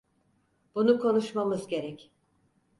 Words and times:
Bunu 0.75 0.99
konuşmamız 0.99 1.67
gerek. 1.67 2.11